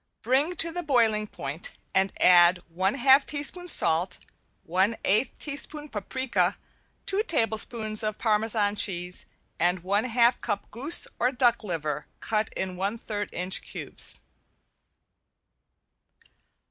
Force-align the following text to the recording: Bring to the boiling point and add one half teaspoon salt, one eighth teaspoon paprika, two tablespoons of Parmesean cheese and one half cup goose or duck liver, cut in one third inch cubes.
Bring 0.23 0.55
to 0.55 0.71
the 0.71 0.81
boiling 0.81 1.27
point 1.27 1.73
and 1.93 2.11
add 2.19 2.57
one 2.69 2.95
half 2.95 3.23
teaspoon 3.23 3.67
salt, 3.67 4.17
one 4.63 4.97
eighth 5.05 5.39
teaspoon 5.39 5.89
paprika, 5.89 6.57
two 7.05 7.21
tablespoons 7.21 8.01
of 8.01 8.17
Parmesean 8.17 8.75
cheese 8.75 9.27
and 9.59 9.81
one 9.81 10.05
half 10.05 10.41
cup 10.41 10.71
goose 10.71 11.07
or 11.19 11.31
duck 11.31 11.63
liver, 11.63 12.07
cut 12.19 12.51
in 12.55 12.77
one 12.77 12.97
third 12.97 13.29
inch 13.31 13.61
cubes. 13.61 14.15